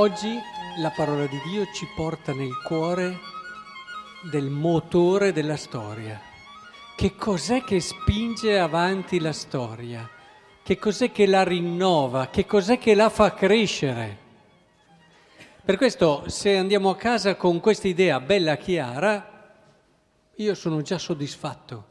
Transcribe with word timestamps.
Oggi 0.00 0.40
la 0.78 0.88
parola 0.88 1.26
di 1.26 1.38
Dio 1.44 1.66
ci 1.74 1.86
porta 1.94 2.32
nel 2.32 2.58
cuore 2.64 3.18
del 4.30 4.48
motore 4.48 5.30
della 5.30 5.58
storia. 5.58 6.18
Che 6.96 7.16
cos'è 7.16 7.62
che 7.62 7.80
spinge 7.80 8.58
avanti 8.58 9.20
la 9.20 9.34
storia? 9.34 10.08
Che 10.62 10.78
cos'è 10.78 11.12
che 11.12 11.26
la 11.26 11.42
rinnova? 11.42 12.28
Che 12.28 12.46
cos'è 12.46 12.78
che 12.78 12.94
la 12.94 13.10
fa 13.10 13.34
crescere? 13.34 14.16
Per 15.62 15.76
questo, 15.76 16.30
se 16.30 16.56
andiamo 16.56 16.88
a 16.88 16.96
casa 16.96 17.34
con 17.36 17.60
questa 17.60 17.86
idea 17.86 18.20
bella 18.20 18.56
chiara, 18.56 19.52
io 20.34 20.54
sono 20.54 20.80
già 20.80 20.96
soddisfatto. 20.96 21.86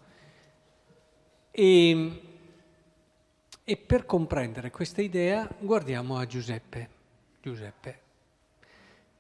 E, 1.52 2.22
e 3.64 3.78
per 3.78 4.08
comprendere 4.08 4.72
questa 4.72 5.04
idea 5.04 5.48
guardiamo 5.60 6.18
a 6.18 6.26
Giuseppe. 6.26 6.98
Giuseppe. 7.42 8.00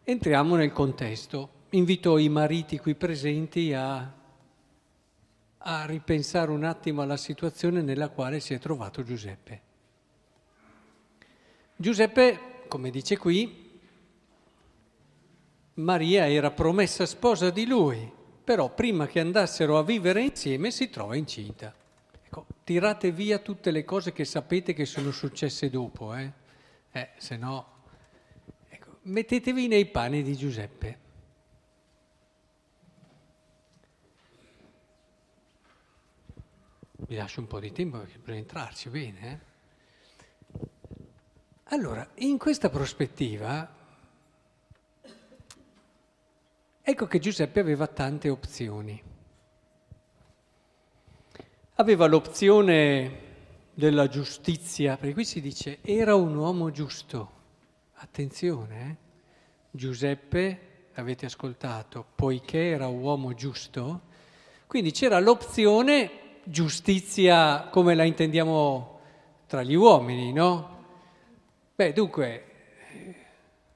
Entriamo 0.03 0.55
nel 0.55 0.71
contesto. 0.71 1.57
Invito 1.71 2.17
i 2.17 2.29
mariti 2.29 2.77
qui 2.79 2.95
presenti 2.95 3.73
a, 3.73 4.11
a 5.57 5.85
ripensare 5.85 6.51
un 6.51 6.63
attimo 6.63 7.01
alla 7.01 7.17
situazione 7.17 7.81
nella 7.81 8.09
quale 8.09 8.39
si 8.39 8.53
è 8.53 8.59
trovato 8.59 9.03
Giuseppe. 9.03 9.61
Giuseppe, 11.75 12.63
come 12.67 12.89
dice 12.89 13.17
qui, 13.17 13.79
Maria 15.75 16.29
era 16.29 16.51
promessa 16.51 17.05
sposa 17.05 17.51
di 17.51 17.65
lui, 17.65 18.11
però 18.43 18.73
prima 18.73 19.07
che 19.07 19.21
andassero 19.21 19.77
a 19.77 19.83
vivere 19.83 20.21
insieme 20.21 20.71
si 20.71 20.89
trova 20.89 21.15
incinta. 21.15 21.73
Ecco, 22.21 22.47
tirate 22.65 23.11
via 23.11 23.37
tutte 23.37 23.71
le 23.71 23.85
cose 23.85 24.11
che 24.11 24.25
sapete 24.25 24.73
che 24.73 24.85
sono 24.85 25.11
successe 25.11 25.69
dopo, 25.69 26.13
eh? 26.15 26.31
Eh, 26.91 27.09
se 27.17 27.37
no 27.37 27.77
mettetevi 29.03 29.67
nei 29.67 29.85
panni 29.85 30.23
di 30.23 30.35
Giuseppe. 30.35 31.07
Vi 37.09 37.15
lascio 37.15 37.39
un 37.39 37.47
po' 37.47 37.59
di 37.59 37.71
tempo 37.71 38.05
per 38.23 38.35
entrarci 38.35 38.89
bene. 38.89 39.31
Eh? 39.31 39.47
Allora, 41.71 42.07
in 42.15 42.37
questa 42.37 42.69
prospettiva, 42.69 43.75
ecco 46.81 47.07
che 47.07 47.19
Giuseppe 47.19 47.59
aveva 47.59 47.87
tante 47.87 48.29
opzioni. 48.29 49.01
Aveva 51.75 52.05
l'opzione 52.05 53.27
della 53.73 54.07
giustizia, 54.07 54.97
perché 54.97 55.13
qui 55.13 55.25
si 55.25 55.41
dice 55.41 55.79
era 55.81 56.13
un 56.13 56.35
uomo 56.35 56.69
giusto. 56.69 57.37
Attenzione, 58.01 58.89
eh? 58.89 58.95
Giuseppe, 59.71 60.87
avete 60.93 61.25
ascoltato, 61.25 62.05
poiché 62.15 62.69
era 62.69 62.87
uomo 62.87 63.33
giusto, 63.33 64.01
quindi 64.67 64.91
c'era 64.91 65.19
l'opzione 65.19 66.39
giustizia 66.45 67.67
come 67.69 67.95
la 67.95 68.05
intendiamo 68.05 68.99
tra 69.47 69.63
gli 69.63 69.73
uomini, 69.73 70.31
no? 70.31 70.77
Beh, 71.75 71.91
dunque, 71.91 72.45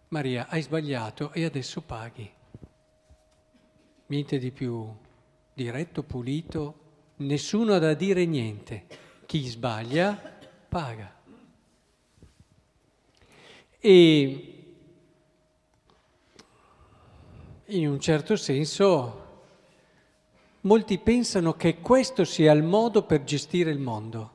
Maria, 0.07 0.47
hai 0.47 0.61
sbagliato 0.61 1.33
e 1.33 1.43
adesso 1.43 1.81
paghi. 1.81 2.31
Niente 4.05 4.37
di 4.37 4.51
più 4.51 4.89
diretto, 5.53 6.01
pulito, 6.03 6.75
nessuno 7.17 7.73
ha 7.73 7.79
da 7.79 7.93
dire 7.93 8.25
niente. 8.25 8.85
Chi 9.25 9.45
sbaglia 9.47 10.17
paga. 10.69 11.12
E 13.85 14.53
in 17.65 17.89
un 17.89 17.99
certo 17.99 18.37
senso 18.37 19.41
molti 20.61 20.97
pensano 20.99 21.51
che 21.55 21.79
questo 21.79 22.23
sia 22.23 22.53
il 22.53 22.63
modo 22.63 23.03
per 23.03 23.25
gestire 23.25 23.71
il 23.71 23.79
mondo, 23.79 24.31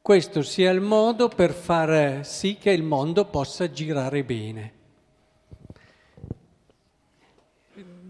questo 0.00 0.42
sia 0.42 0.70
il 0.70 0.80
modo 0.80 1.26
per 1.26 1.52
far 1.52 2.24
sì 2.24 2.56
che 2.56 2.70
il 2.70 2.84
mondo 2.84 3.24
possa 3.24 3.68
girare 3.68 4.22
bene. 4.22 4.72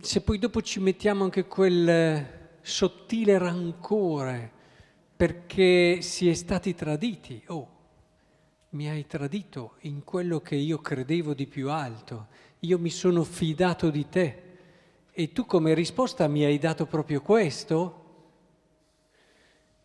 Se 0.02 0.20
poi 0.20 0.36
dopo 0.36 0.60
ci 0.60 0.80
mettiamo 0.80 1.24
anche 1.24 1.46
quel 1.46 2.58
sottile 2.60 3.38
rancore 3.38 4.52
perché 5.16 6.02
si 6.02 6.28
è 6.28 6.34
stati 6.34 6.74
traditi, 6.74 7.42
oh, 7.46 7.71
mi 8.72 8.88
hai 8.88 9.06
tradito 9.06 9.74
in 9.80 10.02
quello 10.02 10.40
che 10.40 10.54
io 10.54 10.78
credevo 10.78 11.34
di 11.34 11.46
più 11.46 11.70
alto, 11.70 12.28
io 12.60 12.78
mi 12.78 12.88
sono 12.88 13.22
fidato 13.22 13.90
di 13.90 14.08
te. 14.08 14.42
E 15.12 15.32
tu 15.32 15.44
come 15.44 15.74
risposta 15.74 16.26
mi 16.26 16.42
hai 16.44 16.58
dato 16.58 16.86
proprio 16.86 17.20
questo? 17.20 17.98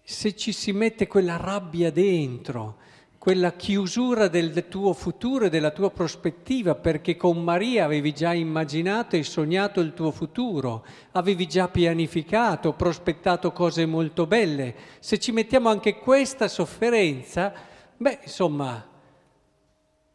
Se 0.03 0.33
ci 0.37 0.53
si 0.53 0.71
mette 0.71 1.05
quella 1.05 1.35
rabbia 1.35 1.91
dentro, 1.91 2.77
quella 3.17 3.51
chiusura 3.57 4.29
del 4.29 4.69
tuo 4.69 4.93
futuro 4.93 5.45
e 5.45 5.49
della 5.49 5.71
tua 5.71 5.91
prospettiva, 5.91 6.75
perché 6.75 7.17
con 7.17 7.43
Maria 7.43 7.83
avevi 7.83 8.13
già 8.13 8.33
immaginato 8.33 9.17
e 9.17 9.23
sognato 9.23 9.81
il 9.81 9.93
tuo 9.93 10.11
futuro, 10.11 10.85
avevi 11.11 11.45
già 11.45 11.67
pianificato, 11.67 12.71
prospettato 12.71 13.51
cose 13.51 13.85
molto 13.85 14.25
belle, 14.27 14.73
se 14.99 15.19
ci 15.19 15.33
mettiamo 15.33 15.67
anche 15.67 15.97
questa 15.97 16.47
sofferenza, 16.47 17.75
Beh, 17.97 18.19
insomma, 18.21 18.87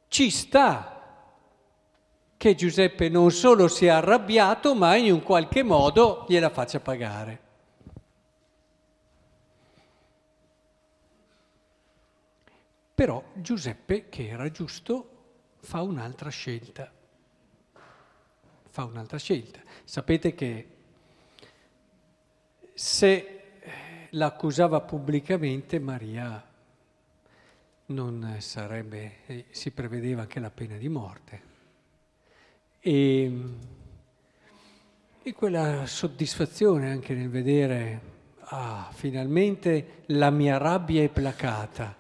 ci 0.06 0.30
sta 0.30 0.92
che 2.36 2.54
Giuseppe 2.54 3.08
non 3.08 3.30
solo 3.30 3.66
sia 3.66 3.96
arrabbiato, 3.96 4.74
ma 4.74 4.94
in 4.96 5.12
un 5.12 5.22
qualche 5.22 5.62
modo 5.62 6.24
gliela 6.28 6.50
faccia 6.50 6.78
pagare. 6.78 7.40
Però 12.94 13.22
Giuseppe, 13.34 14.08
che 14.08 14.28
era 14.28 14.48
giusto, 14.50 15.08
fa 15.60 15.82
un'altra 15.82 16.30
scelta. 16.30 16.90
Fa 18.68 18.84
un'altra 18.84 19.18
scelta. 19.18 19.60
Sapete 19.84 20.34
che 20.34 20.76
se 22.74 23.42
l'accusava 24.10 24.80
pubblicamente 24.82 25.78
Maria 25.78 26.50
non 27.92 28.36
sarebbe, 28.38 29.18
eh, 29.26 29.44
si 29.50 29.70
prevedeva 29.70 30.22
anche 30.22 30.40
la 30.40 30.50
pena 30.50 30.76
di 30.76 30.88
morte. 30.88 31.40
E, 32.80 33.32
e 35.22 35.32
quella 35.34 35.86
soddisfazione 35.86 36.90
anche 36.90 37.14
nel 37.14 37.28
vedere, 37.28 38.00
ah, 38.40 38.88
finalmente 38.92 40.02
la 40.06 40.30
mia 40.30 40.56
rabbia 40.56 41.02
è 41.02 41.08
placata, 41.08 41.94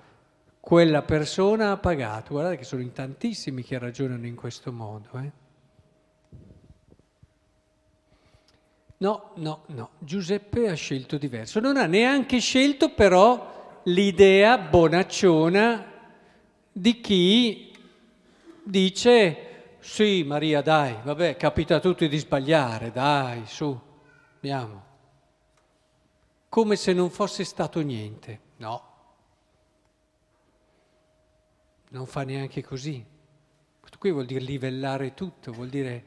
quella 0.58 1.02
persona 1.02 1.72
ha 1.72 1.76
pagato. 1.76 2.32
Guardate 2.32 2.56
che 2.56 2.64
sono 2.64 2.82
in 2.82 2.92
tantissimi 2.92 3.62
che 3.62 3.78
ragionano 3.78 4.26
in 4.26 4.34
questo 4.34 4.72
modo. 4.72 5.08
Eh? 5.18 5.30
No, 8.98 9.32
no, 9.34 9.64
no, 9.66 9.90
Giuseppe 9.98 10.68
ha 10.68 10.74
scelto 10.74 11.18
diverso. 11.18 11.58
Non 11.58 11.76
ha 11.76 11.86
neanche 11.86 12.38
scelto 12.38 12.90
però 12.90 13.51
l'idea 13.84 14.58
bonacciona 14.58 15.90
di 16.72 17.00
chi 17.00 17.76
dice 18.62 19.76
sì 19.80 20.22
Maria 20.22 20.62
dai, 20.62 20.96
vabbè 21.02 21.36
capita 21.36 21.76
a 21.76 21.80
tutti 21.80 22.08
di 22.08 22.18
sbagliare, 22.18 22.90
dai 22.90 23.42
su, 23.46 23.78
andiamo. 24.34 24.90
Come 26.48 26.76
se 26.76 26.92
non 26.92 27.10
fosse 27.10 27.44
stato 27.44 27.80
niente, 27.80 28.40
no. 28.58 28.90
Non 31.88 32.06
fa 32.06 32.22
neanche 32.22 32.62
così. 32.62 33.04
Questo 33.80 33.98
qui 33.98 34.12
vuol 34.12 34.26
dire 34.26 34.40
livellare 34.40 35.14
tutto, 35.14 35.50
vuol 35.50 35.68
dire 35.68 36.04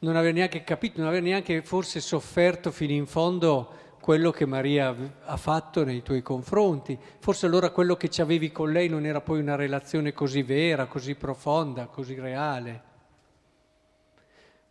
non 0.00 0.16
aver 0.16 0.32
neanche 0.32 0.62
capito, 0.62 1.00
non 1.00 1.08
aver 1.08 1.22
neanche 1.22 1.62
forse 1.62 2.00
sofferto 2.00 2.70
fino 2.70 2.92
in 2.92 3.06
fondo 3.06 3.85
quello 4.06 4.30
che 4.30 4.46
Maria 4.46 4.94
ha 5.24 5.36
fatto 5.36 5.82
nei 5.82 6.00
tuoi 6.00 6.22
confronti. 6.22 6.96
Forse 7.18 7.46
allora 7.46 7.70
quello 7.70 7.96
che 7.96 8.08
ci 8.08 8.20
avevi 8.20 8.52
con 8.52 8.70
lei 8.70 8.88
non 8.88 9.04
era 9.04 9.20
poi 9.20 9.40
una 9.40 9.56
relazione 9.56 10.12
così 10.12 10.44
vera, 10.44 10.86
così 10.86 11.16
profonda, 11.16 11.86
così 11.86 12.14
reale. 12.14 12.82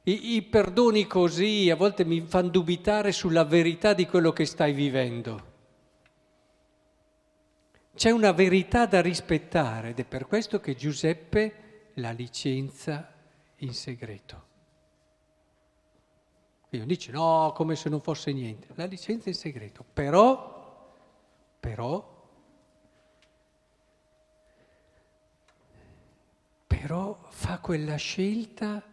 I, 0.03 0.35
i 0.35 0.41
perdoni 0.41 1.05
così 1.05 1.69
a 1.69 1.75
volte 1.75 2.05
mi 2.05 2.21
fanno 2.21 2.47
dubitare 2.47 3.11
sulla 3.11 3.43
verità 3.43 3.93
di 3.93 4.05
quello 4.05 4.31
che 4.31 4.45
stai 4.45 4.71
vivendo. 4.71 5.43
C'è 7.93 8.11
una 8.11 8.31
verità 8.31 8.85
da 8.85 9.01
rispettare 9.01 9.89
ed 9.89 9.99
è 9.99 10.05
per 10.05 10.27
questo 10.27 10.61
che 10.61 10.75
Giuseppe 10.75 11.89
la 11.95 12.11
licenza 12.11 13.11
in 13.57 13.73
segreto. 13.73 14.54
Dio 16.75 16.85
dice 16.85 17.11
no, 17.11 17.53
come 17.55 17.75
se 17.75 17.89
non 17.89 18.01
fosse 18.01 18.31
niente. 18.33 18.67
La 18.75 18.85
licenza 18.85 19.25
è 19.25 19.29
in 19.29 19.35
segreto. 19.35 19.85
Però, 19.93 20.93
però, 21.59 22.27
però 26.67 27.25
fa 27.29 27.59
quella 27.59 27.95
scelta 27.95 28.83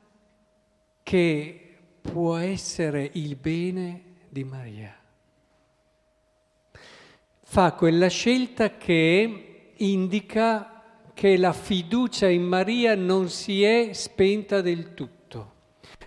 che 1.02 1.76
può 2.00 2.36
essere 2.36 3.10
il 3.14 3.36
bene 3.36 4.02
di 4.28 4.44
Maria. 4.44 4.96
Fa 7.44 7.72
quella 7.72 8.08
scelta 8.08 8.76
che 8.76 9.72
indica 9.76 10.72
che 11.12 11.36
la 11.36 11.52
fiducia 11.52 12.28
in 12.28 12.44
Maria 12.44 12.94
non 12.94 13.28
si 13.28 13.62
è 13.62 13.92
spenta 13.92 14.60
del 14.60 14.94
tutto. 14.94 15.21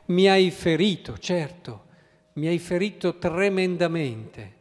Mi 0.08 0.30
hai 0.30 0.52
ferito, 0.52 1.18
certo, 1.18 1.86
mi 2.34 2.46
hai 2.46 2.60
ferito 2.60 3.18
tremendamente. 3.18 4.54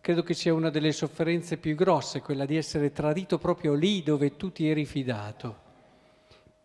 Credo 0.00 0.22
che 0.22 0.32
sia 0.32 0.54
una 0.54 0.70
delle 0.70 0.92
sofferenze 0.92 1.58
più 1.58 1.74
grosse, 1.74 2.22
quella 2.22 2.46
di 2.46 2.56
essere 2.56 2.92
tradito 2.92 3.36
proprio 3.36 3.74
lì 3.74 4.02
dove 4.02 4.36
tu 4.36 4.52
ti 4.52 4.66
eri 4.66 4.86
fidato. 4.86 5.64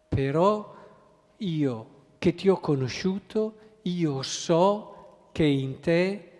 Però 0.07 0.75
io 1.37 1.87
che 2.19 2.33
ti 2.33 2.47
ho 2.47 2.59
conosciuto, 2.61 3.55
io 3.81 4.21
so 4.21 5.29
che 5.33 5.43
in 5.43 5.81
te 5.81 6.31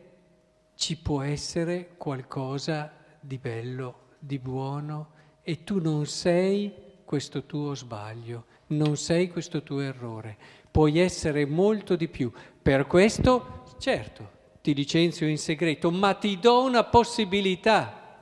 ci 0.75 0.97
può 0.97 1.21
essere 1.21 1.89
qualcosa 1.97 2.94
di 3.19 3.37
bello, 3.37 4.11
di 4.17 4.39
buono, 4.39 5.09
e 5.41 5.65
tu 5.65 5.81
non 5.81 6.05
sei 6.05 6.71
questo 7.03 7.44
tuo 7.44 7.75
sbaglio, 7.75 8.45
non 8.67 8.95
sei 8.95 9.29
questo 9.29 9.63
tuo 9.63 9.81
errore, 9.81 10.37
puoi 10.71 10.97
essere 11.00 11.45
molto 11.45 11.95
di 11.95 12.07
più. 12.07 12.31
Per 12.62 12.88
questo, 12.88 13.65
certo, 13.77 14.39
ti 14.62 14.73
licenzio 14.73 15.27
in 15.27 15.38
segreto, 15.38 15.91
ma 15.91 16.13
ti 16.13 16.39
do 16.39 16.63
una 16.63 16.83
possibilità, 16.85 18.18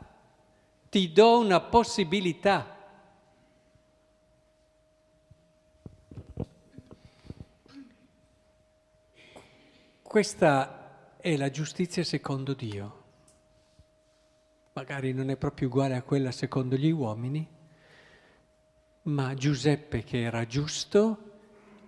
ti 0.89 1.11
do 1.11 1.39
una 1.39 1.59
possibilità. 1.61 2.75
Questa 10.01 11.17
è 11.17 11.37
la 11.37 11.51
giustizia 11.51 12.03
secondo 12.03 12.53
Dio. 12.53 12.97
Magari 14.73 15.13
non 15.13 15.29
è 15.29 15.35
proprio 15.35 15.67
uguale 15.67 15.95
a 15.95 16.01
quella 16.01 16.31
secondo 16.31 16.75
gli 16.75 16.89
uomini, 16.89 17.47
ma 19.03 19.33
Giuseppe 19.35 20.03
che 20.03 20.21
era 20.21 20.47
giusto 20.47 21.28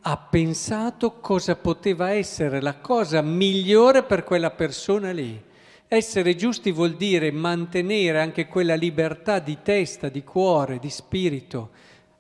ha 0.03 0.17
pensato 0.17 1.19
cosa 1.19 1.55
poteva 1.55 2.11
essere 2.11 2.59
la 2.59 2.77
cosa 2.77 3.21
migliore 3.21 4.03
per 4.03 4.23
quella 4.23 4.49
persona 4.49 5.11
lì. 5.11 5.39
Essere 5.87 6.35
giusti 6.35 6.71
vuol 6.71 6.95
dire 6.95 7.31
mantenere 7.31 8.19
anche 8.19 8.47
quella 8.47 8.75
libertà 8.75 9.39
di 9.39 9.59
testa, 9.61 10.09
di 10.09 10.23
cuore, 10.23 10.79
di 10.79 10.89
spirito, 10.89 11.71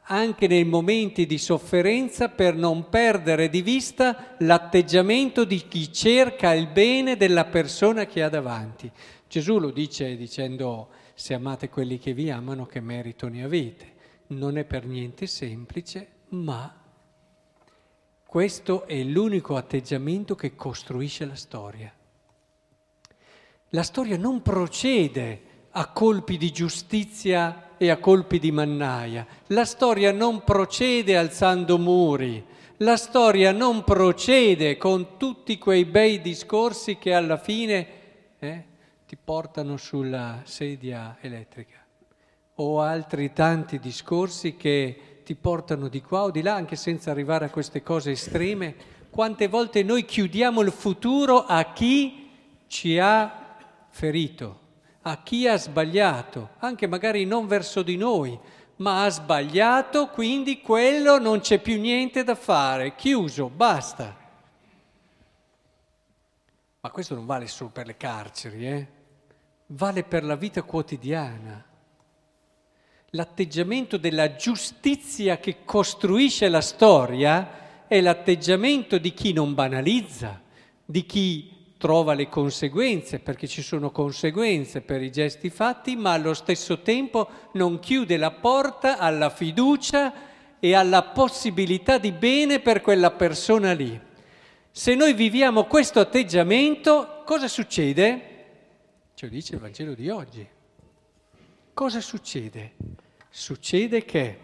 anche 0.03 0.45
nei 0.47 0.65
momenti 0.65 1.25
di 1.25 1.37
sofferenza 1.37 2.29
per 2.29 2.55
non 2.55 2.89
perdere 2.89 3.49
di 3.49 3.61
vista 3.61 4.35
l'atteggiamento 4.39 5.45
di 5.45 5.67
chi 5.67 5.91
cerca 5.91 6.53
il 6.53 6.67
bene 6.67 7.15
della 7.15 7.45
persona 7.45 8.05
che 8.05 8.21
ha 8.21 8.29
davanti. 8.29 8.91
Gesù 9.27 9.57
lo 9.57 9.71
dice 9.71 10.17
dicendo 10.17 10.89
se 11.15 11.33
amate 11.33 11.69
quelli 11.69 11.97
che 11.97 12.13
vi 12.13 12.29
amano 12.29 12.65
che 12.65 12.81
merito 12.81 13.27
ne 13.27 13.43
avete. 13.43 13.89
Non 14.27 14.57
è 14.57 14.65
per 14.65 14.85
niente 14.85 15.27
semplice, 15.27 16.07
ma 16.29 16.80
questo 18.31 18.87
è 18.87 19.03
l'unico 19.03 19.57
atteggiamento 19.57 20.35
che 20.35 20.55
costruisce 20.55 21.25
la 21.25 21.35
storia. 21.35 21.93
La 23.71 23.83
storia 23.83 24.15
non 24.15 24.41
procede 24.41 25.41
a 25.71 25.91
colpi 25.91 26.37
di 26.37 26.49
giustizia 26.49 27.75
e 27.75 27.89
a 27.89 27.97
colpi 27.97 28.39
di 28.39 28.53
mannaia. 28.53 29.27
La 29.47 29.65
storia 29.65 30.13
non 30.13 30.45
procede 30.45 31.17
alzando 31.17 31.77
muri. 31.77 32.41
La 32.77 32.95
storia 32.95 33.51
non 33.51 33.83
procede 33.83 34.77
con 34.77 35.17
tutti 35.17 35.57
quei 35.57 35.83
bei 35.83 36.21
discorsi 36.21 36.97
che 36.97 37.13
alla 37.13 37.37
fine 37.37 37.87
eh, 38.39 38.63
ti 39.05 39.17
portano 39.21 39.75
sulla 39.75 40.39
sedia 40.45 41.17
elettrica 41.19 41.85
o 42.55 42.79
altri 42.79 43.33
tanti 43.33 43.77
discorsi 43.77 44.55
che 44.55 45.10
ti 45.31 45.35
portano 45.35 45.87
di 45.87 46.01
qua 46.01 46.23
o 46.23 46.29
di 46.29 46.41
là, 46.41 46.55
anche 46.55 46.75
senza 46.75 47.09
arrivare 47.09 47.45
a 47.45 47.49
queste 47.49 47.81
cose 47.81 48.11
estreme. 48.11 48.75
Quante 49.09 49.47
volte 49.47 49.81
noi 49.81 50.03
chiudiamo 50.03 50.59
il 50.59 50.73
futuro 50.73 51.45
a 51.45 51.71
chi 51.71 52.29
ci 52.67 52.99
ha 52.99 53.55
ferito, 53.89 54.59
a 55.03 55.23
chi 55.23 55.47
ha 55.47 55.55
sbagliato, 55.55 56.49
anche 56.57 56.85
magari 56.85 57.23
non 57.23 57.47
verso 57.47 57.81
di 57.81 57.95
noi, 57.95 58.37
ma 58.77 59.05
ha 59.05 59.09
sbagliato, 59.09 60.07
quindi 60.07 60.59
quello 60.59 61.17
non 61.17 61.39
c'è 61.39 61.59
più 61.59 61.79
niente 61.79 62.25
da 62.25 62.35
fare, 62.35 62.95
chiuso, 62.95 63.47
basta. 63.47 64.17
Ma 66.81 66.89
questo 66.89 67.15
non 67.15 67.25
vale 67.25 67.47
solo 67.47 67.69
per 67.69 67.85
le 67.85 67.95
carceri, 67.95 68.67
eh? 68.67 68.87
vale 69.67 70.03
per 70.03 70.25
la 70.25 70.35
vita 70.35 70.61
quotidiana 70.63 71.69
l'atteggiamento 73.13 73.97
della 73.97 74.35
giustizia 74.35 75.37
che 75.37 75.65
costruisce 75.65 76.47
la 76.47 76.61
storia 76.61 77.85
è 77.85 77.99
l'atteggiamento 77.99 78.97
di 78.97 79.13
chi 79.13 79.33
non 79.33 79.53
banalizza, 79.53 80.39
di 80.85 81.05
chi 81.05 81.73
trova 81.77 82.13
le 82.13 82.29
conseguenze, 82.29 83.19
perché 83.19 83.47
ci 83.47 83.61
sono 83.61 83.91
conseguenze 83.91 84.79
per 84.79 85.01
i 85.01 85.11
gesti 85.11 85.49
fatti, 85.49 85.97
ma 85.97 86.13
allo 86.13 86.33
stesso 86.33 86.79
tempo 86.79 87.27
non 87.53 87.79
chiude 87.79 88.15
la 88.15 88.31
porta 88.31 88.97
alla 88.97 89.29
fiducia 89.29 90.13
e 90.57 90.73
alla 90.73 91.03
possibilità 91.03 91.97
di 91.97 92.13
bene 92.13 92.61
per 92.61 92.79
quella 92.79 93.11
persona 93.11 93.73
lì. 93.73 93.99
Se 94.71 94.95
noi 94.95 95.13
viviamo 95.13 95.65
questo 95.65 95.99
atteggiamento, 95.99 97.23
cosa 97.25 97.49
succede? 97.49 98.29
Ce 99.15 99.25
lo 99.25 99.31
dice 99.33 99.55
il 99.55 99.59
Vangelo 99.59 99.93
di 99.95 100.09
oggi. 100.09 100.47
Cosa 101.73 101.99
succede? 101.99 102.73
Succede 103.33 104.03
che 104.03 104.39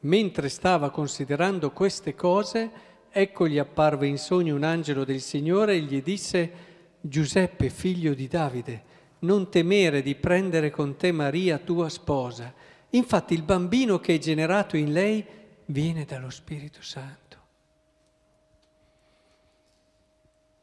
mentre 0.00 0.48
stava 0.48 0.90
considerando 0.90 1.70
queste 1.70 2.16
cose, 2.16 2.70
ecco 3.08 3.46
gli 3.46 3.56
apparve 3.56 4.08
in 4.08 4.18
sogno 4.18 4.56
un 4.56 4.64
angelo 4.64 5.04
del 5.04 5.20
Signore 5.20 5.74
e 5.74 5.80
gli 5.80 6.02
disse, 6.02 6.52
Giuseppe, 7.00 7.70
figlio 7.70 8.14
di 8.14 8.26
Davide, 8.26 8.82
non 9.20 9.48
temere 9.48 10.02
di 10.02 10.16
prendere 10.16 10.70
con 10.70 10.96
te 10.96 11.12
Maria, 11.12 11.58
tua 11.58 11.88
sposa. 11.88 12.52
Infatti 12.90 13.32
il 13.32 13.42
bambino 13.42 14.00
che 14.00 14.16
è 14.16 14.18
generato 14.18 14.76
in 14.76 14.92
lei 14.92 15.24
viene 15.66 16.04
dallo 16.04 16.30
Spirito 16.30 16.82
Santo. 16.82 17.22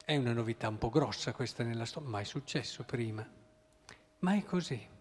È 0.04 0.18
una 0.18 0.34
novità 0.34 0.68
un 0.68 0.78
po' 0.78 0.90
grossa 0.90 1.32
questa 1.32 1.64
nella 1.64 1.86
storia, 1.86 2.10
mai 2.10 2.26
successo 2.26 2.84
prima, 2.84 3.26
ma 4.20 4.36
è 4.36 4.44
così 4.44 5.00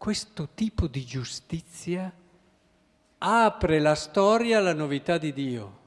questo 0.00 0.48
tipo 0.54 0.86
di 0.86 1.04
giustizia 1.04 2.10
apre 3.18 3.80
la 3.80 3.94
storia 3.94 4.56
alla 4.56 4.72
novità 4.72 5.18
di 5.18 5.30
Dio, 5.34 5.78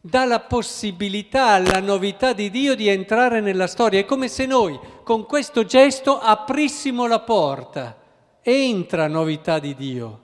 dà 0.00 0.24
la 0.24 0.40
possibilità 0.40 1.48
alla 1.48 1.80
novità 1.80 2.32
di 2.32 2.48
Dio 2.48 2.74
di 2.74 2.88
entrare 2.88 3.42
nella 3.42 3.66
storia. 3.66 4.00
È 4.00 4.06
come 4.06 4.28
se 4.28 4.46
noi 4.46 4.80
con 5.02 5.26
questo 5.26 5.66
gesto 5.66 6.18
aprissimo 6.18 7.06
la 7.06 7.20
porta, 7.20 7.98
entra 8.40 9.08
novità 9.08 9.58
di 9.58 9.74
Dio, 9.74 10.22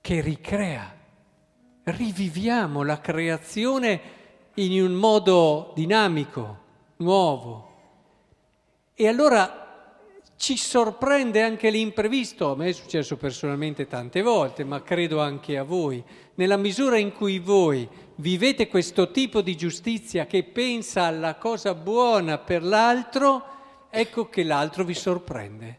che 0.00 0.20
ricrea, 0.20 0.92
riviviamo 1.84 2.82
la 2.82 2.98
creazione 2.98 4.00
in 4.54 4.82
un 4.82 4.94
modo 4.94 5.70
dinamico, 5.76 6.58
nuovo. 6.96 7.69
E 9.00 9.08
allora 9.08 9.96
ci 10.36 10.58
sorprende 10.58 11.40
anche 11.40 11.70
l'imprevisto, 11.70 12.52
a 12.52 12.54
me 12.54 12.68
è 12.68 12.72
successo 12.72 13.16
personalmente 13.16 13.86
tante 13.86 14.20
volte, 14.20 14.62
ma 14.62 14.82
credo 14.82 15.22
anche 15.22 15.56
a 15.56 15.62
voi, 15.62 16.04
nella 16.34 16.58
misura 16.58 16.98
in 16.98 17.14
cui 17.14 17.38
voi 17.38 17.88
vivete 18.16 18.68
questo 18.68 19.10
tipo 19.10 19.40
di 19.40 19.56
giustizia 19.56 20.26
che 20.26 20.42
pensa 20.42 21.04
alla 21.04 21.36
cosa 21.36 21.72
buona 21.72 22.36
per 22.36 22.62
l'altro, 22.62 23.42
ecco 23.88 24.28
che 24.28 24.42
l'altro 24.42 24.84
vi 24.84 24.92
sorprende. 24.92 25.78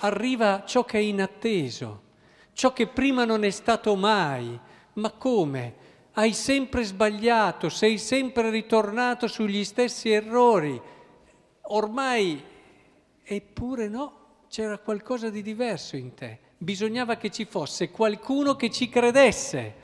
Arriva 0.00 0.64
ciò 0.66 0.84
che 0.84 0.98
è 0.98 1.02
inatteso, 1.02 2.02
ciò 2.54 2.72
che 2.72 2.88
prima 2.88 3.24
non 3.24 3.44
è 3.44 3.50
stato 3.50 3.94
mai. 3.94 4.58
Ma 4.94 5.12
come? 5.12 5.74
Hai 6.14 6.32
sempre 6.32 6.82
sbagliato, 6.82 7.68
sei 7.68 7.98
sempre 7.98 8.50
ritornato 8.50 9.28
sugli 9.28 9.62
stessi 9.62 10.10
errori 10.10 10.90
ormai, 11.62 12.42
eppure 13.22 13.88
no, 13.88 14.22
c'era 14.48 14.78
qualcosa 14.78 15.30
di 15.30 15.42
diverso 15.42 15.96
in 15.96 16.14
te. 16.14 16.38
Bisognava 16.58 17.16
che 17.16 17.30
ci 17.30 17.44
fosse 17.44 17.90
qualcuno 17.90 18.54
che 18.54 18.70
ci 18.70 18.88
credesse, 18.88 19.74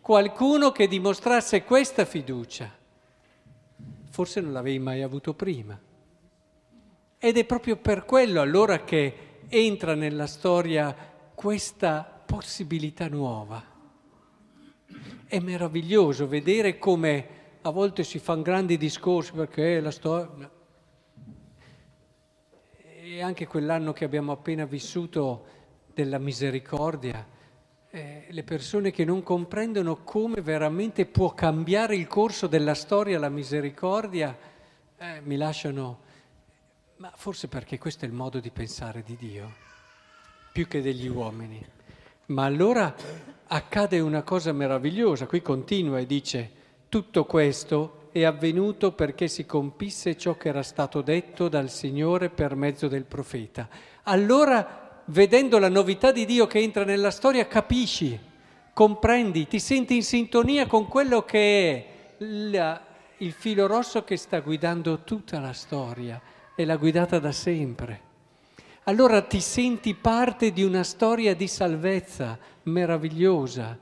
qualcuno 0.00 0.72
che 0.72 0.88
dimostrasse 0.88 1.64
questa 1.64 2.04
fiducia. 2.04 2.70
Forse 4.10 4.40
non 4.40 4.52
l'avevi 4.52 4.78
mai 4.78 5.02
avuto 5.02 5.34
prima. 5.34 5.78
Ed 7.18 7.36
è 7.38 7.44
proprio 7.44 7.76
per 7.76 8.04
quello 8.04 8.40
allora 8.40 8.84
che 8.84 9.40
entra 9.48 9.94
nella 9.94 10.26
storia 10.26 10.94
questa 11.34 12.02
possibilità 12.26 13.08
nuova. 13.08 13.62
È 15.26 15.38
meraviglioso 15.38 16.26
vedere 16.26 16.78
come 16.78 17.28
a 17.62 17.70
volte 17.70 18.04
si 18.04 18.18
fanno 18.18 18.42
grandi 18.42 18.76
discorsi 18.76 19.32
perché 19.32 19.80
la 19.80 19.90
storia... 19.90 20.50
E 23.16 23.22
anche 23.22 23.46
quell'anno 23.46 23.94
che 23.94 24.04
abbiamo 24.04 24.32
appena 24.32 24.66
vissuto 24.66 25.46
della 25.94 26.18
misericordia, 26.18 27.26
eh, 27.88 28.26
le 28.28 28.42
persone 28.42 28.90
che 28.90 29.06
non 29.06 29.22
comprendono 29.22 30.02
come 30.04 30.42
veramente 30.42 31.06
può 31.06 31.32
cambiare 31.32 31.96
il 31.96 32.08
corso 32.08 32.46
della 32.46 32.74
storia 32.74 33.18
la 33.18 33.30
misericordia, 33.30 34.36
eh, 34.98 35.22
mi 35.22 35.36
lasciano, 35.38 36.00
ma 36.96 37.10
forse 37.16 37.48
perché 37.48 37.78
questo 37.78 38.04
è 38.04 38.08
il 38.08 38.12
modo 38.12 38.38
di 38.38 38.50
pensare 38.50 39.02
di 39.02 39.16
Dio, 39.16 39.50
più 40.52 40.68
che 40.68 40.82
degli 40.82 41.08
uomini. 41.08 41.64
Ma 42.26 42.44
allora 42.44 42.94
accade 43.46 43.98
una 43.98 44.24
cosa 44.24 44.52
meravigliosa, 44.52 45.24
qui 45.24 45.40
continua 45.40 45.98
e 45.98 46.04
dice, 46.04 46.50
tutto 46.90 47.24
questo 47.24 47.95
è 48.20 48.24
avvenuto 48.24 48.92
perché 48.92 49.28
si 49.28 49.44
compisse 49.44 50.16
ciò 50.16 50.36
che 50.36 50.48
era 50.48 50.62
stato 50.62 51.02
detto 51.02 51.48
dal 51.48 51.68
Signore 51.68 52.30
per 52.30 52.54
mezzo 52.54 52.88
del 52.88 53.04
profeta. 53.04 53.68
Allora 54.04 55.02
vedendo 55.06 55.58
la 55.58 55.68
novità 55.68 56.12
di 56.12 56.24
Dio 56.24 56.46
che 56.46 56.60
entra 56.60 56.84
nella 56.84 57.10
storia, 57.10 57.46
capisci, 57.46 58.18
comprendi, 58.72 59.46
ti 59.46 59.58
senti 59.58 59.96
in 59.96 60.02
sintonia 60.02 60.66
con 60.66 60.88
quello 60.88 61.24
che 61.24 61.38
è 61.38 61.86
il, 62.24 62.80
il 63.18 63.32
filo 63.32 63.66
rosso 63.66 64.02
che 64.02 64.16
sta 64.16 64.40
guidando 64.40 65.02
tutta 65.04 65.38
la 65.38 65.52
storia 65.52 66.18
e 66.54 66.64
l'ha 66.64 66.76
guidata 66.76 67.18
da 67.18 67.32
sempre. 67.32 68.00
Allora 68.84 69.20
ti 69.20 69.40
senti 69.40 69.94
parte 69.94 70.52
di 70.52 70.62
una 70.62 70.84
storia 70.84 71.34
di 71.34 71.48
salvezza 71.48 72.38
meravigliosa, 72.62 73.78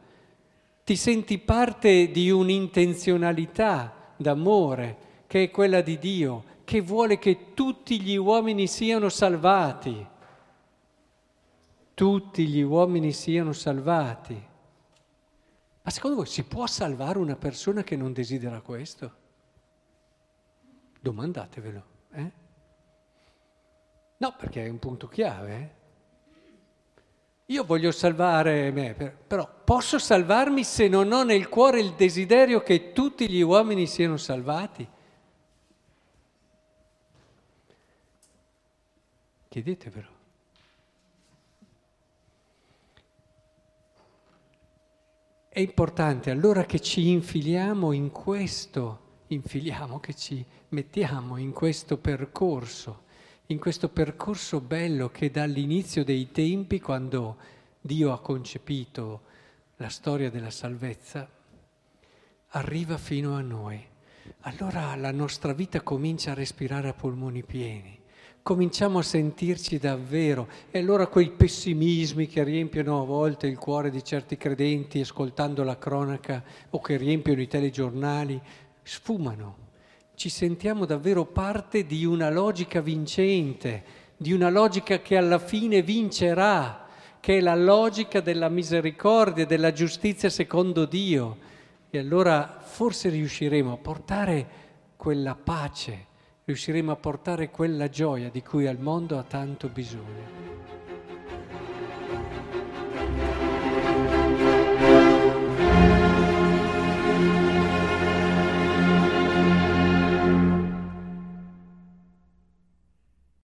ti 0.82 0.96
senti 0.96 1.38
parte 1.38 2.10
di 2.10 2.30
un'intenzionalità 2.30 4.02
d'amore 4.16 4.96
che 5.26 5.44
è 5.44 5.50
quella 5.50 5.80
di 5.80 5.98
Dio, 5.98 6.44
che 6.64 6.80
vuole 6.80 7.18
che 7.18 7.54
tutti 7.54 8.00
gli 8.00 8.16
uomini 8.16 8.66
siano 8.66 9.08
salvati 9.08 10.12
tutti 11.94 12.46
gli 12.48 12.60
uomini 12.60 13.12
siano 13.12 13.52
salvati. 13.52 14.48
Ma 15.82 15.90
secondo 15.90 16.16
voi 16.16 16.26
si 16.26 16.42
può 16.44 16.66
salvare 16.66 17.18
una 17.18 17.36
persona 17.36 17.82
che 17.84 17.96
non 17.96 18.12
desidera 18.12 18.60
questo? 18.60 19.22
Domandatevelo. 21.00 21.84
Eh? 22.10 22.32
No, 24.16 24.34
perché 24.36 24.64
è 24.64 24.68
un 24.68 24.78
punto 24.78 25.06
chiave. 25.06 25.56
Eh? 25.56 25.82
Io 27.48 27.64
voglio 27.64 27.92
salvare 27.92 28.70
me, 28.70 28.94
però 28.94 29.46
posso 29.64 29.98
salvarmi 29.98 30.64
se 30.64 30.88
non 30.88 31.12
ho 31.12 31.24
nel 31.24 31.50
cuore 31.50 31.80
il 31.80 31.92
desiderio 31.92 32.62
che 32.62 32.92
tutti 32.92 33.28
gli 33.28 33.42
uomini 33.42 33.86
siano 33.86 34.16
salvati? 34.16 34.88
Chiedetevelo. 39.48 40.08
È 45.50 45.60
importante 45.60 46.30
allora 46.30 46.64
che 46.64 46.80
ci 46.80 47.10
infiliamo 47.10 47.92
in 47.92 48.10
questo, 48.10 49.00
infiliamo, 49.28 50.00
che 50.00 50.14
ci 50.14 50.44
mettiamo 50.70 51.36
in 51.36 51.52
questo 51.52 51.98
percorso, 51.98 53.03
in 53.46 53.58
questo 53.58 53.88
percorso 53.88 54.60
bello 54.60 55.10
che 55.10 55.30
dall'inizio 55.30 56.04
dei 56.04 56.30
tempi, 56.30 56.80
quando 56.80 57.36
Dio 57.80 58.12
ha 58.12 58.20
concepito 58.20 59.22
la 59.76 59.88
storia 59.88 60.30
della 60.30 60.50
salvezza, 60.50 61.28
arriva 62.48 62.96
fino 62.96 63.34
a 63.34 63.40
noi. 63.40 63.84
Allora 64.40 64.94
la 64.96 65.12
nostra 65.12 65.52
vita 65.52 65.82
comincia 65.82 66.30
a 66.30 66.34
respirare 66.34 66.88
a 66.88 66.94
polmoni 66.94 67.42
pieni 67.42 68.02
cominciamo 68.44 68.98
a 68.98 69.02
sentirci 69.02 69.78
davvero 69.78 70.46
e 70.70 70.78
allora 70.78 71.06
quei 71.06 71.30
pessimismi 71.30 72.26
che 72.26 72.44
riempiono 72.44 73.00
a 73.00 73.04
volte 73.06 73.46
il 73.46 73.56
cuore 73.56 73.88
di 73.88 74.04
certi 74.04 74.36
credenti 74.36 75.00
ascoltando 75.00 75.64
la 75.64 75.78
cronaca 75.78 76.44
o 76.68 76.78
che 76.82 76.98
riempiono 76.98 77.40
i 77.40 77.48
telegiornali 77.48 78.38
sfumano. 78.82 79.56
Ci 80.14 80.28
sentiamo 80.28 80.84
davvero 80.84 81.24
parte 81.24 81.84
di 81.84 82.04
una 82.04 82.30
logica 82.30 82.80
vincente, 82.80 83.84
di 84.16 84.32
una 84.32 84.50
logica 84.50 85.00
che 85.00 85.16
alla 85.16 85.38
fine 85.38 85.82
vincerà, 85.82 86.86
che 87.20 87.38
è 87.38 87.40
la 87.40 87.54
logica 87.54 88.20
della 88.20 88.48
misericordia, 88.48 89.46
della 89.46 89.72
giustizia 89.72 90.30
secondo 90.30 90.84
Dio. 90.84 91.36
E 91.90 91.98
allora 91.98 92.58
forse 92.60 93.08
riusciremo 93.08 93.72
a 93.72 93.76
portare 93.76 94.46
quella 94.96 95.34
pace 95.34 96.12
riusciremo 96.46 96.92
a 96.92 96.96
portare 96.96 97.50
quella 97.50 97.88
gioia 97.88 98.28
di 98.28 98.42
cui 98.42 98.66
al 98.66 98.78
mondo 98.78 99.18
ha 99.18 99.22
tanto 99.22 99.68
bisogno. 99.68 100.52